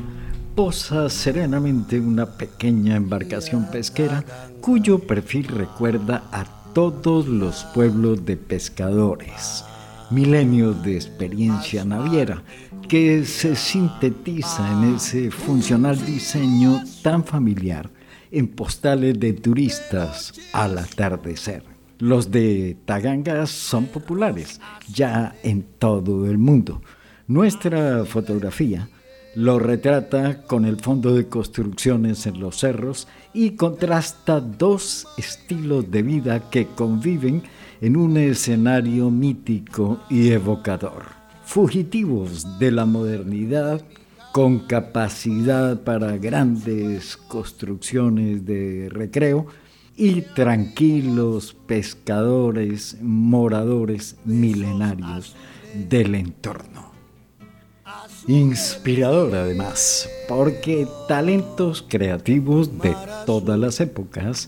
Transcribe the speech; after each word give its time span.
posa 0.56 1.10
serenamente 1.10 2.00
una 2.00 2.26
pequeña 2.26 2.96
embarcación 2.96 3.66
pesquera 3.72 4.24
cuyo 4.62 5.00
perfil 5.00 5.48
recuerda 5.48 6.24
a 6.32 6.46
todos 6.74 7.28
los 7.28 7.64
pueblos 7.74 8.26
de 8.26 8.38
pescadores, 8.38 9.66
milenios 10.12 10.84
de 10.84 10.96
experiencia 10.96 11.84
naviera 11.86 12.44
que 12.88 13.26
se 13.26 13.56
sintetiza 13.56 14.72
en 14.74 14.96
ese 14.96 15.32
funcional 15.32 16.04
diseño 16.06 16.84
tan 17.02 17.24
familiar 17.24 17.90
en 18.32 18.48
postales 18.48 19.20
de 19.20 19.34
turistas 19.34 20.34
al 20.54 20.78
atardecer. 20.78 21.64
Los 22.00 22.32
de 22.32 22.78
Taganga 22.86 23.46
son 23.48 23.86
populares 23.86 24.60
ya 24.92 25.36
en 25.44 25.64
todo 25.80 26.30
el 26.30 26.38
mundo. 26.38 26.82
Nuestra 27.28 28.04
fotografía 28.06 28.90
lo 29.36 29.60
retrata 29.60 30.44
con 30.44 30.66
el 30.66 30.78
fondo 30.78 31.16
de 31.16 31.28
construcciones 31.28 32.28
en 32.28 32.40
los 32.40 32.58
cerros 32.58 33.08
y 33.34 33.52
contrasta 33.52 34.40
dos 34.40 35.08
estilos 35.18 35.90
de 35.90 36.04
vida 36.04 36.50
que 36.50 36.68
conviven 36.68 37.44
en 37.82 37.98
un 37.98 38.18
escenario 38.18 39.10
mítico 39.10 40.00
y 40.10 40.30
evocador. 40.30 41.04
Fugitivos 41.46 42.60
de 42.60 42.72
la 42.72 42.86
modernidad 42.86 43.82
con 44.32 44.60
capacidad 44.60 45.82
para 45.82 46.18
grandes 46.18 47.18
construcciones 47.18 48.46
de 48.46 48.90
recreo 48.90 49.48
y 49.96 50.22
tranquilos 50.22 51.56
pescadores, 51.68 52.98
moradores 53.02 54.16
milenarios 54.26 55.36
del 55.90 56.16
entorno. 56.16 56.93
Inspirador 58.28 59.36
además, 59.36 60.10
porque 60.30 60.88
talentos 61.10 61.86
creativos 61.86 62.80
de 62.80 62.96
todas 63.26 63.60
las 63.60 63.82
épocas 63.82 64.48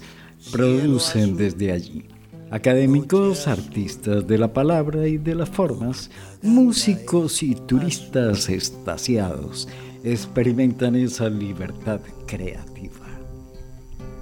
producen 0.50 1.36
desde 1.36 1.74
allí. 1.74 2.06
Académicos, 2.52 3.50
artistas 3.50 4.26
de 4.28 4.38
la 4.38 4.54
palabra 4.54 5.10
y 5.10 5.18
de 5.18 5.36
las 5.36 5.50
formas, 5.50 6.10
músicos 6.42 7.44
y 7.44 7.56
turistas 7.56 8.48
estasiados 8.48 9.68
experimentan 10.06 10.96
esa 10.96 11.28
libertad 11.28 12.00
creativa. 12.28 13.08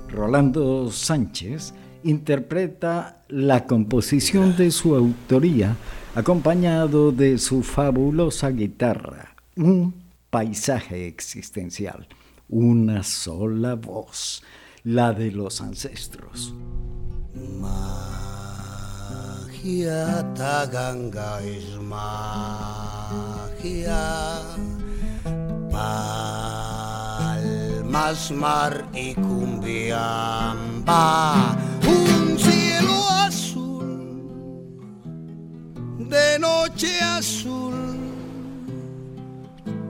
Rolando 0.10 0.90
Sánchez 0.90 1.76
interpreta 2.04 3.24
la 3.28 3.66
composición 3.68 4.58
de 4.58 4.72
su 4.72 4.96
autoría 4.96 5.76
acompañado 6.16 7.12
de 7.12 7.38
su 7.38 7.62
fabulosa 7.62 8.50
guitarra 8.50 9.33
un 9.56 9.94
paisaje 10.30 11.08
existencial, 11.08 12.08
una 12.50 13.04
sola 13.04 13.76
voz, 13.76 14.44
la 14.84 15.14
de 15.14 15.32
los 15.32 15.62
ancestros. 15.62 16.54
Magia 17.62 18.74
Taganga 20.34 21.42
es 21.42 21.80
magia, 21.80 22.02
palmas, 25.72 26.62
mar 28.32 28.90
y 28.94 29.14
cumbiamba, 29.14 29.96
un 31.88 32.40
cielo 32.40 33.10
azul, 33.10 34.24
de 36.00 36.40
noche 36.40 37.00
azul 37.02 38.13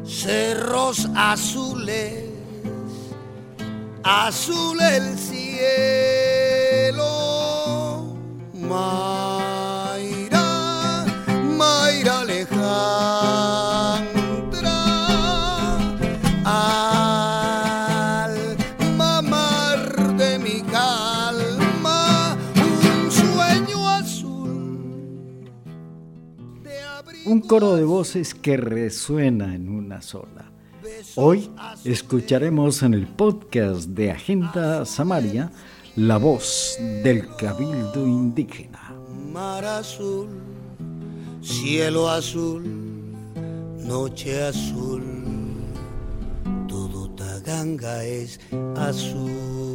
cerros 0.05 1.07
azules, 1.15 2.25
azul 4.03 4.81
el 4.81 5.17
cielo, 5.17 7.03
coro 27.53 27.75
de 27.75 27.83
voces 27.83 28.33
que 28.33 28.57
resuena 28.57 29.53
en 29.53 29.69
una 29.69 30.01
sola. 30.01 30.51
Hoy 31.13 31.51
escucharemos 31.85 32.81
en 32.81 32.95
el 32.95 33.05
podcast 33.05 33.89
de 33.89 34.09
Agenda 34.09 34.83
Samaria 34.87 35.51
la 35.95 36.17
voz 36.17 36.79
del 37.03 37.27
cabildo 37.35 38.07
indígena. 38.07 38.95
Mar 39.31 39.63
azul, 39.65 40.29
cielo 41.43 42.09
azul, 42.09 42.63
noche 43.77 44.45
azul, 44.45 45.03
todo 46.67 47.11
Taganga 47.11 48.03
es 48.03 48.39
azul. 48.75 49.72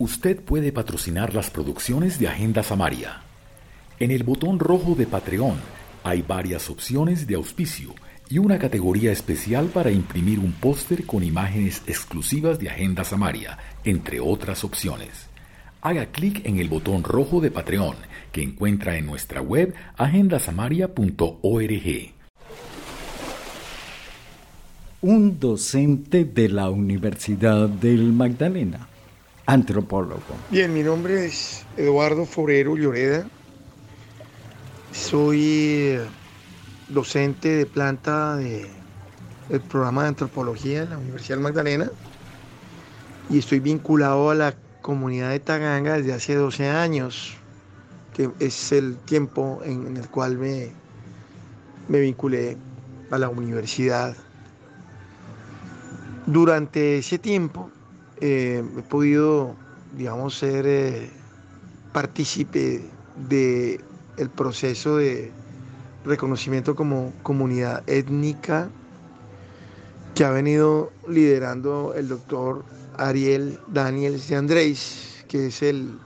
Usted 0.00 0.40
puede 0.40 0.72
patrocinar 0.72 1.34
las 1.34 1.50
producciones 1.50 2.18
de 2.18 2.26
Agenda 2.26 2.62
Samaria. 2.62 3.20
En 3.98 4.10
el 4.10 4.22
botón 4.22 4.58
rojo 4.58 4.94
de 4.94 5.06
Patreon 5.06 5.58
hay 6.02 6.22
varias 6.22 6.70
opciones 6.70 7.26
de 7.26 7.34
auspicio 7.34 7.94
y 8.30 8.38
una 8.38 8.58
categoría 8.58 9.12
especial 9.12 9.66
para 9.66 9.90
imprimir 9.90 10.38
un 10.38 10.52
póster 10.52 11.04
con 11.04 11.22
imágenes 11.22 11.82
exclusivas 11.86 12.58
de 12.58 12.70
Agenda 12.70 13.04
Samaria, 13.04 13.58
entre 13.84 14.20
otras 14.20 14.64
opciones. 14.64 15.26
Haga 15.82 16.06
clic 16.06 16.46
en 16.46 16.60
el 16.60 16.70
botón 16.70 17.04
rojo 17.04 17.42
de 17.42 17.50
Patreon 17.50 17.96
que 18.32 18.42
encuentra 18.42 18.96
en 18.96 19.04
nuestra 19.04 19.42
web 19.42 19.74
agendasamaria.org. 19.98 22.14
Un 25.02 25.38
docente 25.38 26.24
de 26.24 26.48
la 26.48 26.70
Universidad 26.70 27.68
del 27.68 28.14
Magdalena 28.14 28.89
antropólogo. 29.52 30.20
Bien, 30.50 30.72
mi 30.72 30.82
nombre 30.82 31.26
es 31.26 31.64
Eduardo 31.76 32.24
Forero 32.24 32.76
Lloreda. 32.76 33.26
Soy 34.92 35.40
eh, 35.42 36.00
docente 36.88 37.48
de 37.48 37.66
planta 37.66 38.36
del 38.36 38.68
programa 39.68 40.02
de 40.02 40.08
antropología 40.08 40.84
de 40.84 40.90
la 40.90 40.98
Universidad 40.98 41.38
Magdalena 41.38 41.90
y 43.28 43.38
estoy 43.38 43.58
vinculado 43.58 44.30
a 44.30 44.34
la 44.36 44.54
comunidad 44.82 45.30
de 45.30 45.40
Taganga 45.40 45.94
desde 45.94 46.12
hace 46.12 46.34
12 46.36 46.68
años, 46.68 47.34
que 48.14 48.30
es 48.38 48.70
el 48.70 48.96
tiempo 48.98 49.60
en, 49.64 49.96
el 49.96 50.08
cual 50.08 50.38
me, 50.38 50.72
me 51.88 52.00
vinculé 52.00 52.56
a 53.10 53.18
la 53.18 53.28
universidad. 53.28 54.16
Durante 56.26 56.98
ese 56.98 57.18
tiempo 57.18 57.69
eh, 58.20 58.62
he 58.76 58.82
podido, 58.82 59.56
digamos, 59.96 60.36
ser 60.36 60.66
eh, 60.66 61.10
partícipe 61.92 62.82
del 63.28 63.82
el 64.18 64.28
proceso 64.28 64.98
de 64.98 65.32
reconocimiento 66.04 66.74
como 66.74 67.12
comunidad 67.22 67.82
étnica 67.88 68.68
que 70.14 70.24
ha 70.24 70.30
venido 70.30 70.92
liderando 71.08 71.94
el 71.94 72.08
doctor 72.08 72.64
Ariel 72.98 73.58
Daniels 73.68 74.28
de 74.28 74.36
Andrés, 74.36 75.24
que 75.28 75.46
es 75.46 75.62
el 75.62 75.98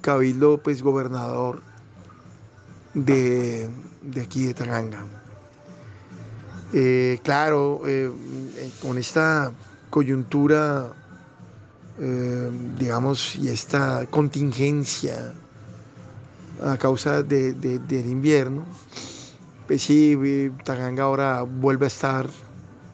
cabildo 0.00 0.58
pues, 0.58 0.82
gobernador 0.82 1.60
de, 2.94 3.68
aquí 4.20 4.46
de 4.46 4.54
Taranga. 4.54 5.04
Eh, 6.72 7.18
claro, 7.22 7.82
con 8.80 8.96
esta 8.96 9.52
coyuntura 9.90 10.94
eh, 12.00 12.50
digamos, 12.78 13.36
y 13.36 13.48
esta 13.48 14.06
contingencia 14.06 15.32
a 16.62 16.76
causa 16.76 17.22
del 17.22 17.90
invierno, 17.90 18.64
pues 19.66 19.82
sí, 19.82 20.50
Taganga 20.64 21.04
ahora 21.04 21.42
vuelve 21.42 21.86
a 21.86 21.88
estar 21.88 22.26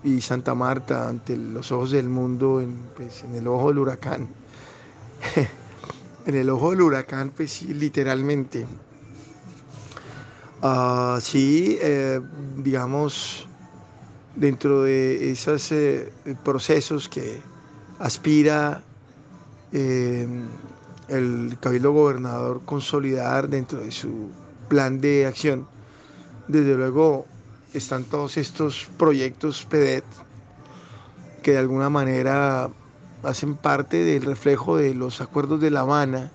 y 0.04 0.20
Santa 0.20 0.54
Marta 0.54 1.08
ante 1.08 1.36
los 1.36 1.72
ojos 1.72 1.90
del 1.90 2.08
mundo, 2.08 2.60
en, 2.60 2.76
pues, 2.94 3.24
en 3.24 3.34
el 3.34 3.48
ojo 3.48 3.68
del 3.68 3.78
huracán. 3.78 4.28
en 6.26 6.34
el 6.34 6.50
ojo 6.50 6.70
del 6.70 6.82
huracán, 6.82 7.32
pues 7.34 7.52
sí, 7.52 7.72
literalmente. 7.72 8.66
Uh, 10.62 11.20
sí, 11.20 11.78
eh, 11.80 12.20
digamos, 12.56 13.46
dentro 14.34 14.82
de 14.82 15.30
esos 15.30 15.72
eh, 15.72 16.12
procesos 16.42 17.08
que 17.08 17.40
aspira 17.98 18.82
eh, 19.72 20.26
el 21.08 21.56
Cabildo 21.60 21.92
Gobernador 21.92 22.62
consolidar 22.64 23.48
dentro 23.48 23.80
de 23.80 23.90
su 23.90 24.30
plan 24.68 25.00
de 25.00 25.26
acción, 25.26 25.66
desde 26.48 26.74
luego 26.74 27.26
están 27.72 28.04
todos 28.04 28.36
estos 28.36 28.88
proyectos 28.96 29.64
PEDET 29.64 30.04
que 31.42 31.52
de 31.52 31.58
alguna 31.58 31.90
manera 31.90 32.70
hacen 33.22 33.56
parte 33.56 34.04
del 34.04 34.22
reflejo 34.22 34.76
de 34.76 34.94
los 34.94 35.20
acuerdos 35.20 35.60
de 35.60 35.70
La 35.70 35.80
Habana, 35.80 36.30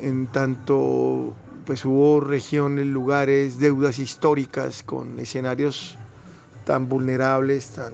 en 0.00 0.26
tanto 0.28 1.34
pues 1.66 1.84
hubo 1.84 2.20
regiones, 2.20 2.86
lugares, 2.86 3.58
deudas 3.58 3.98
históricas 3.98 4.82
con 4.82 5.18
escenarios 5.20 5.96
tan 6.64 6.88
vulnerables, 6.88 7.70
tan, 7.70 7.92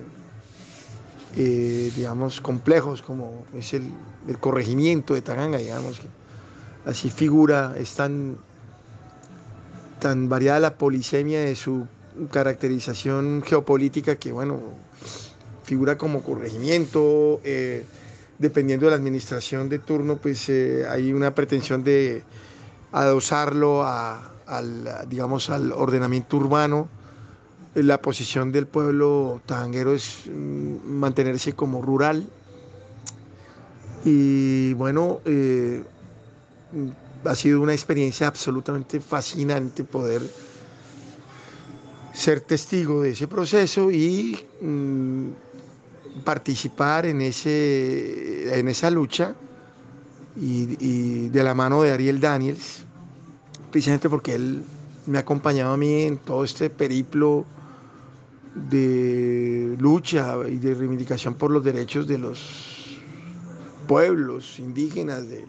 eh, 1.39 1.93
digamos, 1.95 2.41
complejos 2.41 3.03
como 3.03 3.45
es 3.55 3.75
el, 3.75 3.93
corregimiento 4.41 5.13
de 5.13 5.21
Taganga, 5.21 5.59
digamos, 5.59 6.01
que 6.01 6.07
así 6.87 7.11
figura, 7.11 7.75
es 7.77 7.95
tan, 7.95 8.39
variada 10.29 10.61
la 10.61 10.79
polisemia 10.79 11.41
de 11.41 11.55
su 11.55 11.87
caracterización 12.31 13.43
geopolítica 13.45 14.17
que, 14.17 14.33
bueno, 14.33 14.61
figura 15.65 15.99
como 15.99 16.23
corregimiento, 16.23 17.41
eh, 17.45 17.85
dependiendo 18.39 18.87
de 18.87 18.93
la 18.93 18.97
administración 18.97 19.69
de 19.69 19.79
turno, 19.79 20.17
pues 20.17 20.49
eh, 20.49 20.87
hay 20.89 21.13
una 21.13 21.35
pretensión 21.35 21.85
de 21.85 22.23
adosarlo 22.93 23.85
al, 23.85 25.07
digamos, 25.09 25.51
al 25.51 25.71
ordenamiento 25.73 26.39
urbano. 26.39 26.89
La 27.77 28.01
posición 28.01 28.53
del 28.53 28.67
pueblo 28.67 29.43
tanguero 29.45 29.93
es 29.93 30.21
mm, 30.27 30.89
mantenerse 30.89 31.53
como 31.53 31.83
rural. 31.83 32.27
Y 34.03 34.73
bueno, 34.73 35.21
eh, 35.27 35.85
ha 37.23 37.35
sido 37.35 37.61
una 37.61 37.75
experiencia 37.75 38.29
absolutamente 38.29 38.99
fascinante 38.99 39.85
poder 39.85 40.23
ser 42.15 42.41
testigo 42.41 43.03
de 43.03 43.11
ese 43.11 43.29
proceso 43.29 43.91
y 43.91 44.39
mm, 44.63 45.29
participar 46.25 47.05
en, 47.05 47.21
ese, 47.21 48.59
en 48.59 48.69
esa 48.69 48.91
lucha 48.91 49.35
y, 50.35 51.29
de 51.29 51.43
la 51.43 51.53
mano 51.53 51.83
de 51.83 51.93
Ariel 51.93 52.21
Daniels, 52.21 52.87
precisamente 53.71 54.09
porque 54.09 54.35
él 54.35 54.65
me 55.05 55.19
ha 55.19 55.21
acompañado 55.21 55.75
a 55.75 55.77
mí 55.77 56.05
en 56.05 56.17
todo 56.17 56.43
este 56.43 56.71
periplo 56.71 57.45
de 58.57 59.77
lucha 59.79 60.37
y 60.49 60.57
de 60.57 60.75
reivindicación 60.75 61.35
por 61.35 61.51
los 61.51 61.63
derechos 61.63 62.07
de 62.07 62.19
los 62.19 62.99
pueblos 63.87 64.59
indígenas, 64.59 65.29
de 65.29 65.45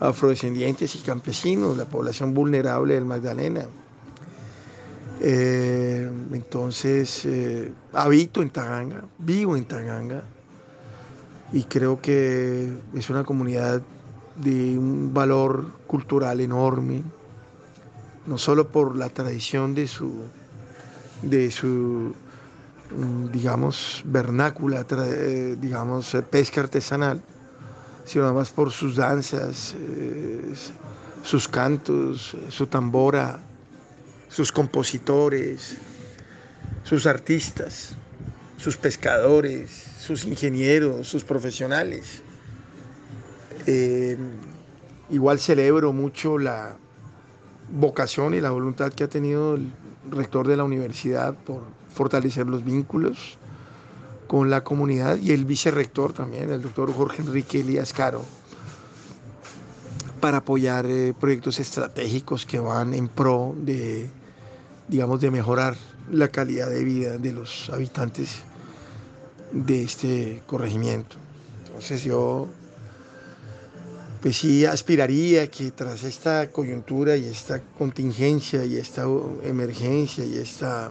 afrodescendientes 0.00 0.94
y 0.96 0.98
campesinos, 1.00 1.76
la 1.76 1.84
población 1.84 2.34
vulnerable 2.34 2.94
del 2.94 3.04
Magdalena. 3.04 3.66
Eh, 5.20 6.10
entonces, 6.32 7.24
eh, 7.24 7.72
habito 7.92 8.42
en 8.42 8.50
Taganga, 8.50 9.04
vivo 9.18 9.56
en 9.56 9.64
Taganga 9.64 10.24
y 11.52 11.64
creo 11.64 12.00
que 12.00 12.72
es 12.94 13.10
una 13.10 13.24
comunidad 13.24 13.82
de 14.36 14.78
un 14.78 15.14
valor 15.14 15.72
cultural 15.86 16.40
enorme, 16.40 17.02
no 18.26 18.36
solo 18.36 18.68
por 18.68 18.96
la 18.96 19.08
tradición 19.08 19.74
de 19.74 19.86
su, 19.86 20.24
de 21.22 21.50
su 21.50 22.14
digamos, 23.32 24.02
vernácula, 24.04 24.86
eh, 24.90 25.56
digamos, 25.58 26.14
eh, 26.14 26.22
pesca 26.22 26.60
artesanal, 26.60 27.20
sino 28.04 28.24
además 28.24 28.50
por 28.50 28.70
sus 28.70 28.96
danzas, 28.96 29.74
eh, 29.78 30.54
sus 31.22 31.48
cantos, 31.48 32.36
su 32.48 32.66
tambora, 32.66 33.40
sus 34.28 34.52
compositores, 34.52 35.76
sus 36.84 37.06
artistas, 37.06 37.96
sus 38.56 38.76
pescadores, 38.76 39.70
sus 39.98 40.24
ingenieros, 40.24 41.08
sus 41.08 41.24
profesionales. 41.24 42.22
Igual 45.10 45.40
celebro 45.40 45.92
mucho 45.92 46.38
la 46.38 46.76
vocación 47.70 48.34
y 48.34 48.40
la 48.40 48.50
voluntad 48.50 48.92
que 48.92 49.04
ha 49.04 49.08
tenido 49.08 49.56
el 49.56 49.70
rector 50.10 50.46
de 50.46 50.56
la 50.56 50.64
universidad 50.64 51.34
por 51.34 51.62
fortalecer 51.96 52.46
los 52.46 52.62
vínculos 52.62 53.38
con 54.26 54.50
la 54.50 54.62
comunidad 54.62 55.16
y 55.16 55.32
el 55.32 55.46
vicerrector 55.46 56.12
también, 56.12 56.50
el 56.50 56.60
doctor 56.60 56.92
Jorge 56.92 57.22
Enrique 57.22 57.60
Elías 57.60 57.92
Caro, 57.94 58.22
para 60.20 60.38
apoyar 60.38 60.84
eh, 60.86 61.14
proyectos 61.18 61.58
estratégicos 61.58 62.44
que 62.44 62.58
van 62.58 62.92
en 62.92 63.08
pro 63.08 63.54
de, 63.56 64.10
digamos, 64.88 65.20
de 65.20 65.30
mejorar 65.30 65.76
la 66.10 66.28
calidad 66.28 66.68
de 66.68 66.84
vida 66.84 67.16
de 67.16 67.32
los 67.32 67.70
habitantes 67.70 68.42
de 69.52 69.82
este 69.82 70.42
corregimiento. 70.46 71.16
Entonces 71.66 72.04
yo 72.04 72.48
pues 74.20 74.38
sí 74.38 74.66
aspiraría 74.66 75.50
que 75.50 75.70
tras 75.70 76.02
esta 76.02 76.50
coyuntura 76.50 77.16
y 77.16 77.24
esta 77.26 77.60
contingencia 77.78 78.64
y 78.64 78.76
esta 78.76 79.04
emergencia 79.44 80.24
y 80.24 80.36
esta 80.36 80.90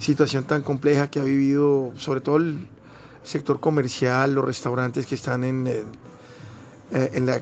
situación 0.00 0.44
tan 0.44 0.62
compleja 0.62 1.08
que 1.10 1.20
ha 1.20 1.24
vivido 1.24 1.92
sobre 1.96 2.20
todo 2.20 2.38
el 2.38 2.66
sector 3.22 3.60
comercial, 3.60 4.34
los 4.34 4.44
restaurantes 4.44 5.06
que 5.06 5.14
están 5.14 5.44
en, 5.44 5.66
eh, 5.66 5.84
en, 6.90 7.26
la, 7.26 7.40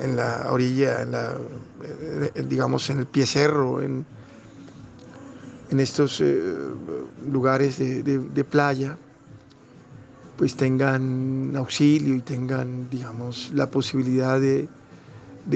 en, 0.00 0.16
la, 0.16 0.46
orilla, 0.50 1.02
en 1.02 1.12
la, 1.12 1.36
eh, 1.82 2.44
digamos 2.48 2.88
en 2.88 3.00
el 3.00 3.06
pie 3.06 3.26
cerro, 3.26 3.82
en, 3.82 4.06
estos 5.70 6.22
eh, 6.22 6.54
lugares 7.28 7.78
de 7.78 8.44
playa, 8.44 8.96
pues 10.36 10.54
tengan 10.54 11.54
auxilio 11.56 12.14
y 12.14 12.20
tengan, 12.20 12.88
digamos, 12.90 13.50
la 13.54 13.70
posibilidad 13.70 14.40
de, 14.40 14.68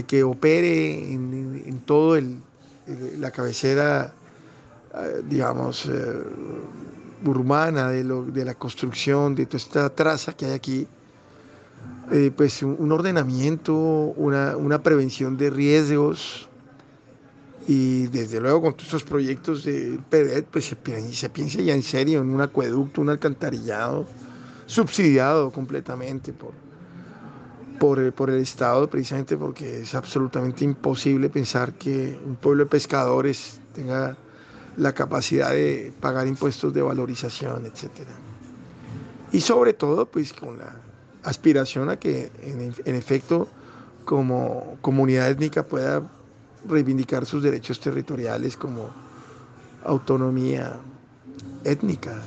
que 0.07 0.23
opere 0.25 1.13
en, 1.13 1.83
todo 1.85 2.17
el, 2.17 2.39
la 3.19 3.31
cabecera, 3.31 4.07
eh, 4.07 4.20
digamos, 5.25 5.87
eh, 5.87 6.23
urbana 7.25 7.91
de, 7.91 8.05
lo, 8.05 8.25
de 8.25 8.45
la 8.45 8.55
construcción, 8.55 9.35
de 9.35 9.47
toda 9.47 9.59
esta 9.59 9.91
traza 9.91 10.33
que 10.33 10.47
hay 10.47 10.53
aquí, 10.53 10.87
eh, 12.11 12.33
pues 12.37 12.63
un, 12.63 12.91
ordenamiento, 12.91 13.75
una, 13.75 14.83
prevención 14.83 15.37
de 15.37 15.51
riesgos, 15.51 16.49
y 17.69 18.09
desde 18.09 18.41
luego 18.41 18.63
con 18.63 18.73
todos 18.73 18.87
estos 18.87 19.05
proyectos 19.05 19.65
de 19.65 20.01
PEDET, 20.09 20.47
pues 20.47 20.65
se, 20.65 21.13
se 21.13 21.29
piensa 21.29 21.61
ya 21.61 21.75
en 21.75 21.83
serio 21.83 22.21
en 22.21 22.31
un 22.31 22.41
acueducto, 22.41 23.01
un 23.01 23.11
alcantarillado, 23.11 24.07
subsidiado 24.67 25.53
completamente 25.53 26.33
por, 26.33 26.53
por, 28.13 28.31
el 28.31 28.41
Estado, 28.41 28.89
precisamente 28.91 29.37
porque 29.37 29.83
es 29.83 29.95
absolutamente 29.95 30.65
imposible 30.65 31.29
pensar 31.29 31.73
que 31.75 32.19
un 32.27 32.35
pueblo 32.37 32.65
de 32.65 32.71
pescadores 32.71 33.61
tenga 33.73 34.17
la 34.77 34.93
capacidad 34.93 35.51
de 35.51 35.93
pagar 36.01 36.27
impuestos 36.27 36.73
de 36.73 36.83
valorización, 36.83 37.67
etc. 37.67 37.91
Y 39.33 39.41
sobre 39.41 39.75
todo, 39.75 40.07
pues 40.07 40.33
con 40.33 40.59
la 40.59 40.77
aspiración 41.23 41.91
a 41.91 41.99
que 41.99 42.31
en, 42.43 42.75
en 42.85 42.95
efecto 42.95 43.49
como 44.05 44.79
comunidad 44.81 45.31
étnica 45.31 45.67
pueda 45.67 46.03
reivindicar 46.67 47.27
sus 47.27 47.43
derechos 47.43 47.81
territoriales 47.81 48.57
como 48.57 48.91
autonomía 49.85 50.79
étnica, 51.65 52.21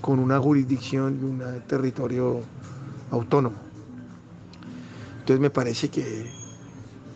con 0.00 0.18
una 0.18 0.38
jurisdicción 0.38 1.18
y 1.20 1.24
un 1.24 1.62
territorio 1.66 2.40
autónomo. 3.10 3.56
Entonces 5.20 5.40
me 5.40 5.50
parece 5.50 5.88
que 5.88 6.30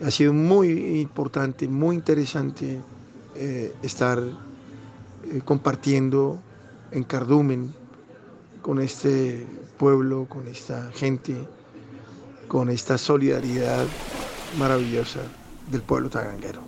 ha 0.03 0.09
sido 0.09 0.33
muy 0.33 0.99
importante, 1.01 1.67
muy 1.67 1.95
interesante 1.95 2.81
eh, 3.35 3.75
estar 3.83 4.23
eh, 5.25 5.41
compartiendo 5.43 6.39
en 6.91 7.03
Cardumen 7.03 7.73
con 8.61 8.81
este 8.81 9.45
pueblo, 9.77 10.25
con 10.27 10.47
esta 10.47 10.91
gente, 10.93 11.35
con 12.47 12.69
esta 12.69 12.97
solidaridad 12.97 13.85
maravillosa 14.57 15.21
del 15.71 15.81
pueblo 15.81 16.09
taganguero. 16.09 16.61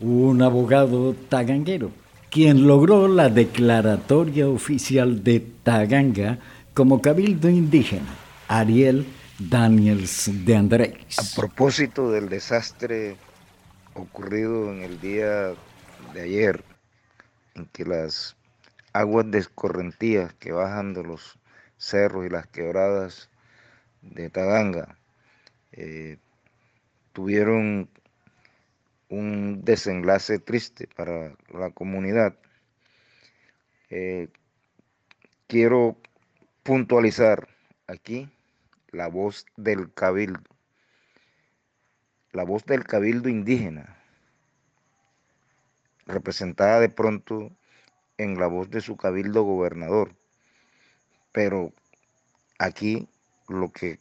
Un 0.00 0.42
abogado 0.42 1.14
taganguero, 1.28 1.90
quien 2.30 2.66
logró 2.66 3.08
la 3.08 3.30
declaratoria 3.30 4.48
oficial 4.48 5.24
de 5.24 5.40
Taganga 5.40 6.38
como 6.74 7.00
cabildo 7.00 7.48
indígena, 7.48 8.14
Ariel 8.48 9.06
Daniels 9.38 10.30
de 10.44 10.56
Andrés. 10.56 11.18
A 11.18 11.40
propósito 11.40 12.10
del 12.10 12.28
desastre 12.28 13.16
ocurrido 13.94 14.70
en 14.72 14.82
el 14.82 15.00
día 15.00 15.54
de 16.12 16.20
ayer, 16.22 16.62
en 17.56 17.66
que 17.66 17.84
las 17.84 18.36
aguas 18.92 19.30
descorrentías 19.30 20.32
que 20.34 20.52
bajan 20.52 20.94
de 20.94 21.02
los 21.02 21.38
cerros 21.76 22.26
y 22.26 22.28
las 22.28 22.46
quebradas 22.46 23.28
de 24.02 24.30
Taganga 24.30 24.96
eh, 25.72 26.18
tuvieron 27.12 27.90
un 29.08 29.64
desenlace 29.64 30.38
triste 30.38 30.88
para 30.96 31.34
la 31.52 31.70
comunidad. 31.70 32.36
Eh, 33.90 34.28
quiero 35.46 35.96
puntualizar 36.62 37.48
aquí 37.86 38.28
la 38.90 39.08
voz 39.08 39.46
del 39.56 39.92
cabildo, 39.92 40.40
la 42.32 42.44
voz 42.44 42.64
del 42.64 42.84
cabildo 42.84 43.28
indígena, 43.28 43.96
representada 46.06 46.80
de 46.80 46.88
pronto 46.88 47.50
en 48.18 48.38
la 48.38 48.46
voz 48.46 48.70
de 48.70 48.80
su 48.80 48.96
cabildo 48.96 49.42
gobernador. 49.42 50.14
Pero 51.32 51.72
aquí 52.58 53.08
lo 53.48 53.70
que 53.70 53.98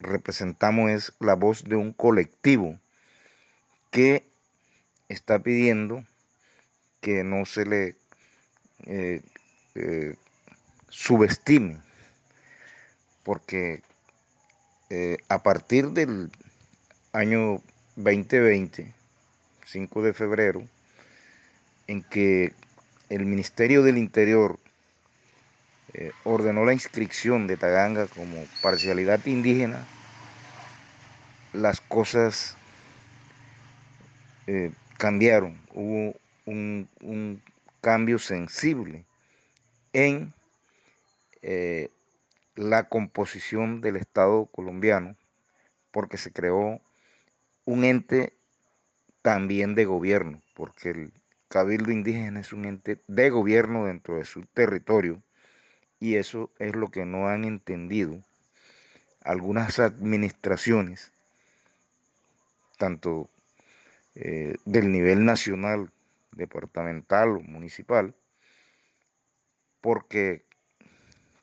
representamos 0.00 0.90
es 0.90 1.12
la 1.20 1.34
voz 1.34 1.64
de 1.64 1.76
un 1.76 1.92
colectivo 1.92 2.78
que 3.90 4.26
está 5.08 5.38
pidiendo 5.38 6.04
que 7.00 7.24
no 7.24 7.46
se 7.46 7.64
le 7.64 7.96
eh, 8.86 9.22
eh, 9.74 10.16
subestime, 10.88 11.80
porque 13.22 13.82
eh, 14.90 15.18
a 15.28 15.42
partir 15.42 15.90
del 15.90 16.30
año 17.12 17.62
2020, 17.96 18.94
5 19.66 20.02
de 20.02 20.12
febrero, 20.12 20.62
en 21.88 22.02
que 22.02 22.52
el 23.08 23.24
Ministerio 23.24 23.82
del 23.82 23.98
Interior 23.98 24.60
eh, 25.94 26.12
ordenó 26.22 26.64
la 26.64 26.74
inscripción 26.74 27.46
de 27.46 27.56
Taganga 27.56 28.06
como 28.06 28.44
parcialidad 28.62 29.24
indígena, 29.24 29.86
las 31.54 31.80
cosas 31.80 32.56
eh, 34.46 34.70
cambiaron, 34.98 35.58
hubo 35.72 36.14
un, 36.44 37.42
cambio 37.80 38.18
sensible 38.18 39.04
en 39.92 40.34
eh, 41.42 41.90
la 42.56 42.88
composición 42.88 43.80
del 43.80 43.96
Estado 43.96 44.46
colombiano, 44.46 45.16
porque 45.90 46.18
se 46.18 46.32
creó 46.32 46.80
un 47.64 47.84
ente 47.84 48.34
también 49.22 49.74
de 49.74 49.84
gobierno, 49.84 50.42
porque 50.54 50.90
el 50.90 51.12
Cabildo 51.48 51.90
Indígena 51.90 52.40
es 52.40 52.52
un 52.52 52.66
ente 52.66 53.00
de 53.06 53.30
gobierno 53.30 53.86
dentro 53.86 54.16
de 54.16 54.26
su 54.26 54.42
territorio 54.42 55.22
y 55.98 56.16
eso 56.16 56.52
es 56.58 56.76
lo 56.76 56.90
que 56.90 57.06
no 57.06 57.28
han 57.28 57.44
entendido 57.44 58.22
algunas 59.22 59.78
administraciones, 59.78 61.10
tanto 62.76 63.30
eh, 64.14 64.56
del 64.66 64.92
nivel 64.92 65.24
nacional, 65.24 65.90
departamental 66.32 67.30
o 67.30 67.40
municipal, 67.40 68.14
porque 69.80 70.44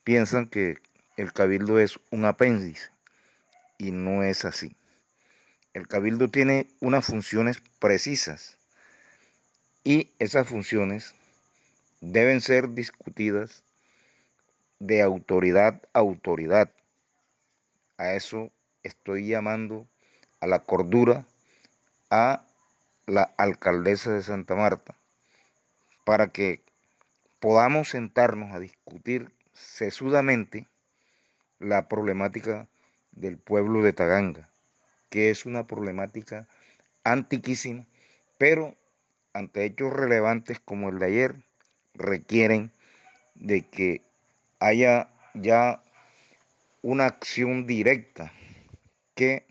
piensan 0.03 0.47
que 0.47 0.77
el 1.17 1.33
cabildo 1.33 1.79
es 1.79 1.99
un 2.11 2.25
apéndice 2.25 2.89
y 3.79 3.91
no 3.91 4.23
es 4.23 4.45
así. 4.45 4.75
El 5.73 5.87
cabildo 5.87 6.29
tiene 6.29 6.67
unas 6.79 7.05
funciones 7.05 7.61
precisas 7.79 8.59
y 9.85 10.11
esas 10.17 10.49
funciones 10.49 11.15
deben 12.01 12.41
ser 12.41 12.71
discutidas 12.71 13.63
de 14.79 15.03
autoridad 15.03 15.81
a 15.93 15.99
autoridad. 15.99 16.71
A 17.97 18.13
eso 18.13 18.51
estoy 18.83 19.27
llamando 19.27 19.87
a 20.41 20.47
la 20.47 20.63
cordura 20.63 21.25
a 22.09 22.45
la 23.05 23.23
alcaldesa 23.37 24.11
de 24.11 24.23
Santa 24.23 24.55
Marta 24.55 24.97
para 26.03 26.29
que 26.29 26.61
podamos 27.39 27.89
sentarnos 27.89 28.53
a 28.53 28.59
discutir 28.59 29.31
sesudamente 29.53 30.67
la 31.59 31.87
problemática 31.87 32.67
del 33.11 33.37
pueblo 33.37 33.83
de 33.83 33.93
Taganga, 33.93 34.49
que 35.09 35.29
es 35.29 35.45
una 35.45 35.67
problemática 35.67 36.47
antiquísima, 37.03 37.85
pero 38.39 38.75
ante 39.35 39.65
hechos 39.65 39.91
relevantes 39.91 40.61
como 40.61 40.87
el 40.87 40.97
de 40.97 41.05
ayer, 41.07 41.35
requieren 41.93 42.71
de 43.35 43.67
que 43.67 44.01
haya 44.59 45.09
ya 45.33 45.83
una 46.81 47.07
acción 47.07 47.67
directa 47.67 48.31
que 49.13 49.45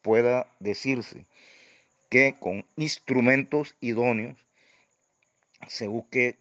pueda 0.00 0.46
decirse 0.60 1.26
que 2.08 2.36
con 2.38 2.64
instrumentos 2.76 3.74
idóneos 3.80 4.38
se 5.66 5.88
busque 5.88 6.38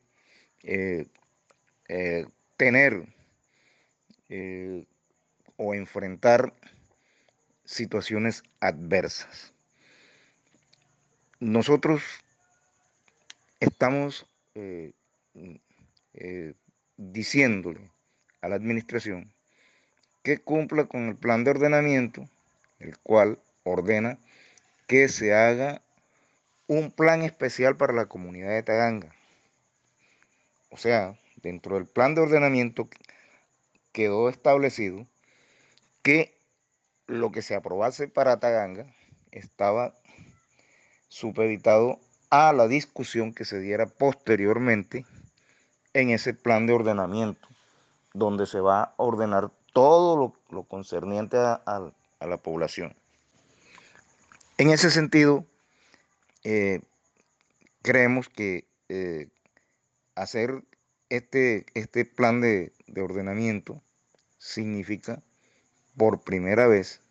eh, 0.61 1.07
eh, 1.87 2.27
tener 2.55 3.07
eh, 4.29 4.85
o 5.57 5.73
enfrentar 5.73 6.53
situaciones 7.63 8.43
adversas. 8.59 9.53
Nosotros 11.39 12.03
estamos 13.59 14.27
diciéndole 16.97 17.91
a 18.41 18.49
la 18.49 18.55
administración 18.55 19.33
que 20.23 20.39
cumpla 20.39 20.85
con 20.85 21.07
el 21.07 21.15
plan 21.15 21.43
de 21.43 21.51
ordenamiento, 21.51 22.29
el 22.79 22.97
cual 22.99 23.39
ordena 23.63 24.17
que 24.87 25.07
se 25.09 25.33
haga 25.33 25.81
un 26.67 26.91
plan 26.91 27.21
especial 27.21 27.77
para 27.77 27.93
la 27.93 28.07
comunidad 28.07 28.49
de 28.49 28.63
Taganga. 28.63 29.13
O 30.69 30.77
sea, 30.77 31.19
dentro 31.35 31.75
del 31.75 31.85
plan 31.85 32.15
de 32.15 32.21
ordenamiento 32.21 32.89
quedó 33.91 34.29
establecido 34.29 35.07
que 36.01 36.37
lo 37.07 37.31
que 37.31 37.41
se 37.41 37.55
aprobase 37.55 38.07
para 38.07 38.39
Taganga 38.39 38.87
estaba 39.31 39.97
supeditado 41.07 41.99
a 42.29 42.53
la 42.53 42.67
discusión 42.67 43.33
que 43.33 43.45
se 43.45 43.59
diera 43.59 43.85
posteriormente 43.85 45.05
en 45.93 46.09
ese 46.09 46.33
plan 46.33 46.67
de 46.67 46.73
ordenamiento 46.73 47.47
donde 48.15 48.45
se 48.45 48.61
va 48.61 48.83
a 48.83 48.93
ordenar 48.97 49.51
todo 49.73 50.33
lo, 50.49 50.63
concerniente 50.63 51.37
a, 51.37 51.91
la 52.21 52.37
población. 52.37 52.95
En 54.57 54.69
ese 54.69 54.89
sentido, 54.89 55.45
eh, 56.45 56.79
creemos 57.81 58.29
que 58.29 58.65
eh, 58.87 59.27
hacer 60.15 60.63
este, 61.09 61.65
este 61.73 62.05
plan 62.05 62.39
de, 62.39 62.71
ordenamiento 62.95 63.81
significa 64.37 65.21
por 65.97 66.21
primera 66.21 66.67
vez 66.67 67.01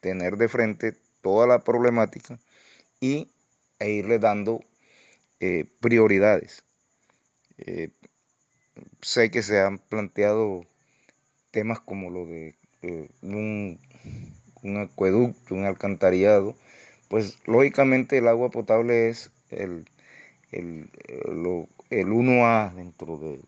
tener 0.00 0.36
de 0.36 0.48
frente 0.48 0.96
toda 1.20 1.48
la 1.48 1.64
problemática 1.64 2.38
y, 3.00 3.28
e 3.78 3.90
irle 3.90 4.18
dando 4.18 4.60
eh, 5.40 5.66
prioridades 5.80 6.64
sé 9.02 9.30
que 9.30 9.42
se 9.42 9.60
han 9.60 9.78
planteado 9.78 10.64
temas 11.50 11.80
como 11.80 12.10
lo 12.10 12.26
de 12.26 12.54
eh, 12.82 13.08
un, 13.22 13.78
acueducto, 14.78 15.54
un 15.54 15.64
alcantarillado, 15.64 16.54
pues 17.08 17.38
lógicamente 17.46 18.18
el 18.18 18.28
agua 18.28 18.50
potable 18.50 19.08
es 19.08 19.30
el, 19.50 19.88
el, 20.52 20.90
1A 21.90 22.74
dentro 22.74 23.18
de, 23.18 23.40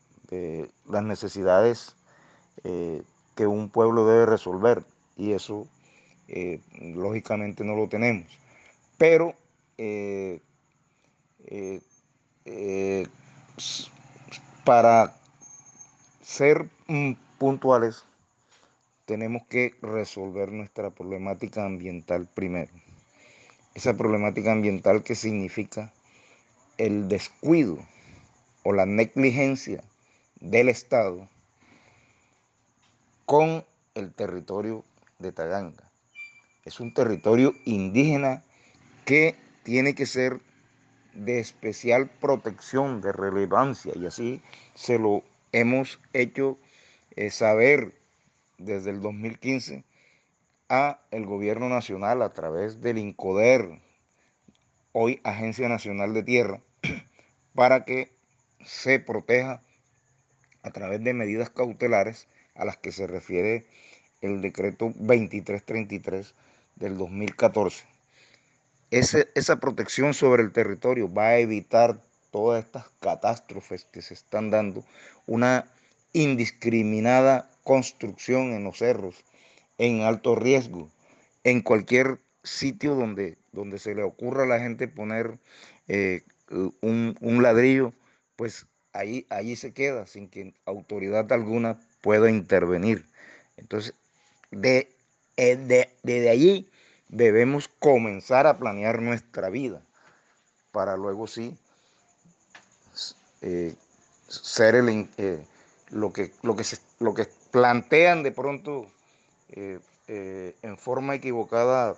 las 0.89 1.03
necesidades 1.03 1.97
eh, 2.63 3.03
que 3.35 3.47
un 3.47 3.69
pueblo 3.69 4.07
debe 4.07 4.27
resolver 4.27 4.85
y 5.17 5.33
eso 5.33 5.67
eh, 6.29 6.61
lógicamente 6.95 7.65
no 7.65 7.75
lo 7.75 7.89
tenemos. 7.89 8.27
Pero 8.97 9.35
para 14.65 15.17
ser 16.23 16.69
puntuales, 17.39 18.05
tenemos 19.07 19.43
que 19.49 19.75
resolver 19.83 20.53
nuestra 20.53 20.91
problemática 20.91 21.65
ambiental 21.65 22.29
primero. 22.33 22.71
Esa 23.75 23.97
problemática 23.97 24.53
ambiental 24.53 25.03
que 25.03 25.15
significa 25.15 25.93
el 26.79 27.09
descuido 27.09 27.79
o 28.63 28.73
la 28.73 28.87
negligencia 28.87 29.83
del 30.41 30.69
Estado 30.69 31.29
con 33.27 33.65
el 33.95 34.13
territorio 34.13 34.85
de 35.19 35.33
Taganga. 35.33 35.91
Es 36.65 36.81
un 36.81 36.93
territorio 36.95 37.55
indígena 37.65 38.43
que 39.05 39.35
tiene 39.71 39.95
que 39.95 40.05
ser 40.05 40.41
de 41.15 41.39
especial 41.39 42.11
protección, 42.21 43.01
de 43.01 43.13
relevancia, 43.13 43.93
y 43.95 44.05
así 44.05 44.43
se 44.75 44.99
lo 44.99 45.23
hemos 45.53 46.01
hecho 46.13 46.59
eh, 47.15 47.31
saber 47.31 47.95
desde 48.59 48.91
el 48.91 49.01
2015 49.01 49.85
a 50.69 50.99
el 51.13 51.25
gobierno 51.25 51.69
nacional 51.69 52.21
a 52.23 52.33
través 52.33 52.81
del 52.81 52.99
INCODER, 52.99 53.81
hoy 54.91 55.21
Agencia 55.23 55.69
Nacional 55.69 56.15
de 56.15 56.25
Tierra, 56.25 56.61
para 57.55 57.85
que 57.85 58.11
se 58.65 58.99
proteja 58.99 59.63
a 60.65 60.71
través 60.73 61.05
de 61.05 61.15
medidas 61.15 61.49
cautelares 61.49 62.27
a 62.57 62.65
las 62.65 62.77
que 62.77 62.91
se 62.91 63.07
refiere 63.07 63.67
el 64.21 64.41
decreto 64.41 64.87
2333 64.97 66.35
del 66.75 66.99
2014. 66.99 67.90
Esa 68.91 69.61
protección 69.61 70.15
sobre 70.15 70.43
el 70.43 70.53
territorio 70.53 71.13
va 71.13 71.29
a 71.29 71.39
evitar 71.39 72.01
todas 72.31 72.65
estas 72.65 72.87
catástrofes 73.01 73.85
que 73.85 74.03
se 74.03 74.15
están 74.15 74.51
dando, 74.51 74.85
una 75.27 75.67
indiscriminada 76.13 77.51
construcción 77.63 78.53
en 78.53 78.65
los 78.65 78.79
cerros, 78.79 79.25
en 79.79 80.03
alto 80.03 80.35
riesgo, 80.35 80.91
en 81.45 81.61
cualquier 81.61 82.19
sitio 82.43 82.95
donde, 82.95 83.37
donde 83.53 83.79
se 83.79 83.95
le 83.95 84.03
ocurra 84.03 84.45
a 84.45 84.47
la 84.47 84.61
gente 84.61 84.89
poner 84.89 85.39
eh, 85.89 86.23
un, 86.81 87.17
un, 87.21 87.43
ladrillo, 87.43 87.93
pues 88.37 88.67
ahí, 88.93 89.27
ahí 89.31 89.57
se 89.57 89.73
queda 89.73 90.07
sin 90.07 90.29
que 90.29 90.55
autoridad 90.65 91.33
alguna 91.33 91.79
pueda 92.01 92.31
intervenir. 92.31 93.07
Entonces, 93.57 93.95
de, 94.51 94.89
eh, 95.37 95.57
de, 95.57 95.91
desde 96.03 96.31
allí 96.31 96.70
debemos 97.11 97.69
comenzar 97.79 98.47
a 98.47 98.59
planear 98.59 99.03
nuestra 99.03 99.51
vida 99.51 99.83
para 100.73 100.97
luego 100.97 101.27
sí 101.27 101.57
eh, 103.43 103.75
ser 104.29 104.75
el, 104.77 105.09
eh, 105.19 105.45
lo, 105.91 106.13
que, 106.13 106.33
lo, 106.43 106.57
que 106.57 106.65
se, 106.65 106.79
lo 106.99 107.15
que 107.15 107.27
plantean 107.51 108.23
de 108.23 108.33
pronto 108.33 108.87
en 109.53 110.79
forma 110.79 111.17
equivocada 111.17 111.97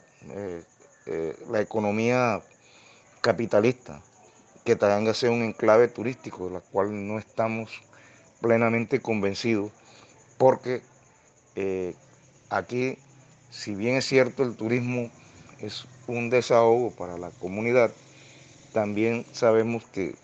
la 1.49 1.61
economía 1.61 2.43
capitalista, 3.23 4.03
que 4.65 4.77
Taganga 4.77 5.15
sea 5.15 5.31
un 5.31 5.43
enclave 5.43 5.89
turístico, 5.89 6.47
de 6.47 6.55
la 6.55 6.61
cual 6.61 7.07
no 7.07 7.19
estamos 7.19 7.83
plenamente 8.41 9.01
convencidos 9.01 9.71
porque 10.37 10.83
eh, 11.55 11.95
aquí, 12.51 12.99
si 13.53 13.75
bien 13.75 13.97
es 13.97 14.07
cierto, 14.07 14.43
el 14.43 14.57
turismo 14.57 15.11
es 15.61 15.87
un 16.07 16.31
desahogo 16.31 16.91
para 16.91 17.19
la 17.19 17.31
comunidad, 17.31 17.93
también 18.73 19.27
sabemos 19.33 19.85
que 19.85 20.17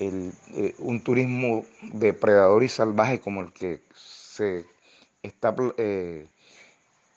eh, 0.00 0.74
un 0.78 1.02
turismo 1.02 1.66
depredador 1.92 2.62
y 2.64 2.70
salvaje 2.70 3.20
como 3.20 3.42
el 3.42 3.52
que 3.52 3.82
se 3.94 4.64
está 5.22 5.54
eh, 5.76 6.26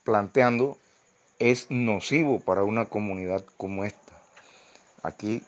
planteando 0.03 0.77
es 1.39 1.71
nocivo 1.71 2.41
para 2.41 2.63
una 2.63 2.85
comunidad 2.85 3.45
como 3.55 3.85
esta. 3.85 4.21
Aquí 5.01 5.43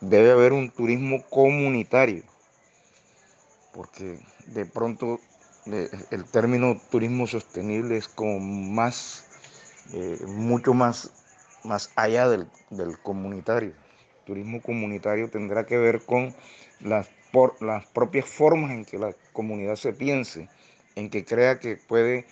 debe 0.00 0.32
haber 0.32 0.52
un 0.52 0.70
turismo 0.70 1.22
comunitario, 1.30 2.24
porque 3.72 4.18
de 4.46 4.66
pronto 4.66 5.20
el 5.66 6.24
término 6.30 6.80
turismo 6.90 7.26
sostenible 7.26 7.96
es 7.96 8.08
como 8.08 8.38
más, 8.38 9.25
eh, 9.92 10.18
mucho 10.26 10.74
más, 10.74 11.10
más 11.64 11.90
allá 11.96 12.28
del, 12.28 12.48
comunitario. 13.02 13.72
turismo 14.24 14.60
comunitario 14.60 15.30
tendrá 15.30 15.66
que 15.66 15.78
ver 15.78 16.02
con 16.02 16.34
las, 16.80 17.08
por, 17.32 17.60
las 17.62 17.86
propias 17.86 18.26
formas 18.26 18.72
en 18.72 18.84
que 18.84 18.98
la 18.98 19.14
comunidad 19.32 19.76
se 19.76 19.92
piense, 19.92 20.48
en 20.96 21.10
que 21.10 21.24
crea 21.24 21.58
que 21.58 21.76
puede 21.76 22.26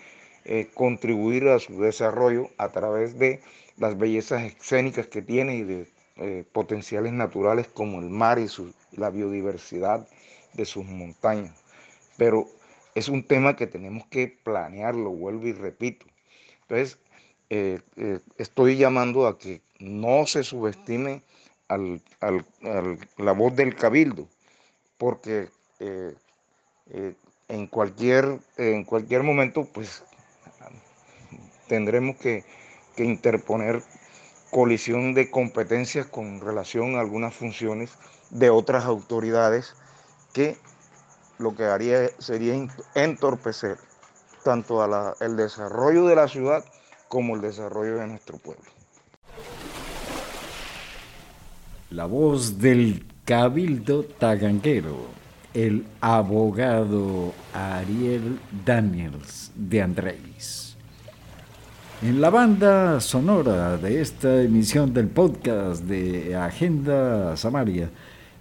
eh, 0.44 0.68
contribuir 0.74 1.48
a 1.48 1.58
su 1.58 1.80
desarrollo 1.80 2.50
a 2.58 2.70
través 2.70 3.18
de 3.18 3.40
las 3.76 3.96
bellezas 3.96 4.42
escénicas 4.42 5.06
que 5.06 5.22
tiene 5.22 5.56
y 5.56 5.62
de 5.64 5.88
eh, 6.16 6.44
potenciales 6.52 7.12
naturales 7.12 7.66
como 7.66 8.00
el 8.00 8.08
mar 8.08 8.38
y 8.38 8.48
su, 8.48 8.72
la 8.92 9.10
biodiversidad 9.10 10.06
de 10.52 10.64
sus 10.64 10.84
montañas. 10.84 11.64
Pero 12.16 12.46
es 12.94 13.08
un 13.08 13.24
tema 13.26 13.56
que 13.56 13.66
tenemos 13.66 14.06
que 14.06 14.28
planearlo, 14.28 15.10
vuelvo 15.10 15.48
y 15.48 15.52
repito. 15.52 16.06
Entonces, 16.62 16.98
eh, 17.56 17.80
eh, 17.94 18.18
estoy 18.36 18.76
llamando 18.76 19.28
a 19.28 19.38
que 19.38 19.62
no 19.78 20.26
se 20.26 20.42
subestime 20.42 21.22
al, 21.68 22.02
la 23.16 23.30
voz 23.30 23.54
del 23.54 23.76
cabildo, 23.76 24.26
porque 24.98 25.50
eh, 25.78 26.16
en, 27.46 27.66
cualquier, 27.68 28.40
en 28.56 28.82
cualquier 28.82 29.22
momento 29.22 29.68
pues 29.72 30.02
tendremos 31.68 32.16
que, 32.16 32.44
que 32.96 33.04
interponer 33.04 33.84
colisión 34.50 35.14
de 35.14 35.30
competencias 35.30 36.06
con 36.06 36.40
relación 36.40 36.96
a 36.96 37.00
algunas 37.00 37.36
funciones 37.36 37.92
de 38.30 38.50
otras 38.50 38.84
autoridades 38.84 39.76
que 40.32 40.56
lo 41.38 41.54
que 41.54 41.66
haría 41.66 42.08
sería 42.18 42.54
entorpecer 42.96 43.78
tanto 44.42 44.84
el 45.20 45.36
desarrollo 45.36 46.06
de 46.06 46.16
la 46.16 46.26
ciudad 46.26 46.64
como 47.14 47.36
el 47.36 47.42
desarrollo 47.42 47.98
de 47.98 48.08
nuestro 48.08 48.38
pueblo. 48.38 48.64
La 51.90 52.06
voz 52.06 52.58
del 52.58 53.06
cabildo 53.24 54.02
taganguero, 54.02 54.96
el 55.54 55.86
abogado 56.00 57.32
Ariel 57.52 58.40
Daniels 58.66 59.52
de 59.54 59.82
Andrés. 59.82 60.76
En 62.02 62.20
la 62.20 62.30
banda 62.30 63.00
sonora 63.00 63.76
de 63.76 64.00
esta 64.00 64.42
emisión 64.42 64.92
del 64.92 65.06
podcast 65.06 65.84
de 65.84 66.34
Agenda 66.34 67.36
Samaria, 67.36 67.90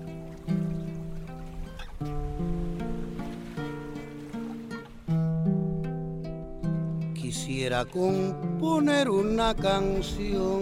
Quisiera 7.50 7.84
componer 7.84 9.10
una 9.10 9.56
canción, 9.56 10.60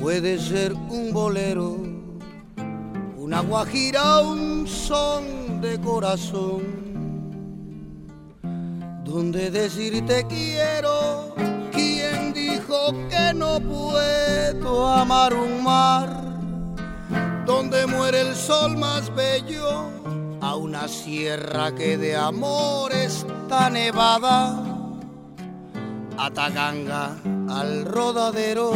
puede 0.00 0.38
ser 0.38 0.72
un 0.72 1.12
bolero, 1.12 1.76
una 3.18 3.40
guajira, 3.40 4.20
un 4.20 4.66
son 4.66 5.60
de 5.60 5.78
corazón, 5.78 6.62
donde 9.04 9.50
decirte 9.50 10.24
quiero 10.26 11.34
dijo 12.32 12.94
que 13.10 13.34
no 13.34 13.60
puedo 13.60 14.86
amar 14.88 15.34
un 15.34 15.62
mar 15.62 16.08
donde 17.44 17.86
muere 17.86 18.22
el 18.22 18.34
sol 18.34 18.78
más 18.78 19.14
bello, 19.14 19.95
a 20.46 20.54
una 20.54 20.86
sierra 20.86 21.74
que 21.74 21.98
de 21.98 22.14
amor 22.14 22.92
está 22.92 23.68
nevada, 23.68 24.62
a 26.16 26.30
Taganga, 26.30 27.16
al 27.48 27.84
rodadero, 27.84 28.70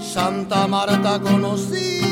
Santa 0.00 0.68
Marta 0.68 1.18
conociste 1.18 2.04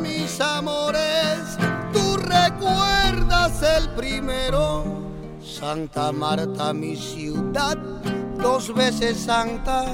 mis 0.00 0.40
amores, 0.40 1.56
tú 1.92 2.16
recuerdas 2.16 3.62
el 3.62 3.88
primero. 3.90 4.84
Santa 5.40 6.10
Marta, 6.10 6.72
mi 6.72 6.96
ciudad, 6.96 7.78
dos 8.36 8.74
veces 8.74 9.16
santa, 9.16 9.84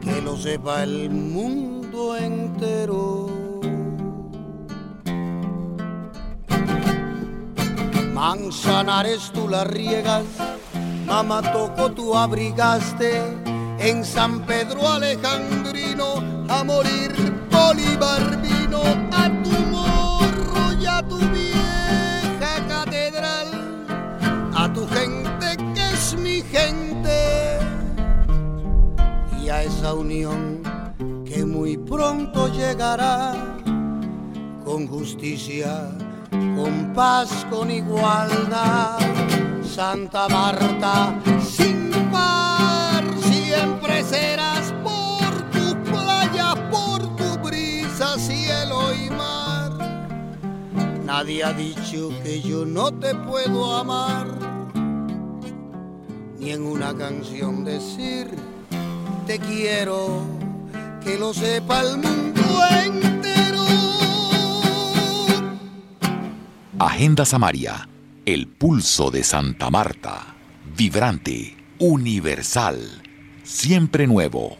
que 0.00 0.20
lo 0.20 0.36
sepa 0.36 0.82
el 0.82 1.08
mundo 1.08 2.16
entero. 2.16 3.37
Manzanares 8.28 9.30
tú 9.32 9.48
la 9.48 9.64
riegas, 9.64 10.26
mamá 11.06 11.40
toco 11.40 11.90
tú 11.92 12.14
abrigaste, 12.14 13.22
en 13.78 14.04
San 14.04 14.44
Pedro 14.44 14.86
Alejandrino 14.86 16.44
a 16.46 16.62
morir 16.62 17.10
Bolívar 17.50 18.38
vino 18.42 18.82
a 19.12 19.30
tu 19.42 19.58
morro 19.72 20.78
y 20.78 20.84
a 20.84 21.00
tu 21.08 21.16
vieja 21.16 22.66
catedral, 22.68 23.48
a 24.54 24.70
tu 24.74 24.86
gente 24.88 25.56
que 25.74 25.88
es 25.94 26.14
mi 26.18 26.42
gente. 26.42 27.60
Y 29.42 29.48
a 29.48 29.62
esa 29.62 29.94
unión 29.94 30.62
que 31.24 31.46
muy 31.46 31.78
pronto 31.78 32.48
llegará 32.48 33.32
con 34.66 34.86
justicia 34.86 35.88
con 36.30 36.92
paz, 36.94 37.46
con 37.50 37.70
igualdad. 37.70 38.98
Santa 39.62 40.28
Marta, 40.28 41.14
sin 41.40 41.90
par, 42.10 43.04
siempre 43.20 44.02
serás 44.02 44.72
por 44.82 45.30
tu 45.50 45.76
playa, 45.84 46.54
por 46.70 47.00
tu 47.16 47.38
brisa, 47.38 48.18
cielo 48.18 48.92
y 48.92 49.10
mar. 49.10 49.72
Nadie 51.04 51.44
ha 51.44 51.52
dicho 51.52 52.10
que 52.22 52.40
yo 52.40 52.64
no 52.64 52.92
te 52.92 53.14
puedo 53.14 53.76
amar, 53.76 54.26
ni 56.38 56.50
en 56.50 56.66
una 56.66 56.92
canción 56.96 57.64
decir 57.64 58.28
te 59.28 59.38
quiero, 59.38 60.22
que 61.04 61.18
lo 61.18 61.32
sepa 61.34 61.82
el 61.82 61.98
mundo 61.98 62.42
entero. 62.82 63.27
Agenda 66.80 67.24
Samaria, 67.24 67.88
el 68.24 68.46
pulso 68.46 69.10
de 69.10 69.24
Santa 69.24 69.68
Marta, 69.68 70.36
vibrante, 70.76 71.56
universal, 71.80 73.02
siempre 73.42 74.06
nuevo. 74.06 74.56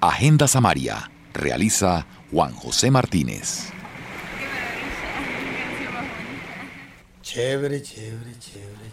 Agenda 0.00 0.46
Samaria, 0.46 1.10
realiza 1.34 2.06
Juan 2.30 2.52
José 2.52 2.92
Martínez. 2.92 3.70
Chévere, 7.22 7.82
chévere, 7.82 8.38
chévere, 8.38 8.40
chévere. 8.40 8.87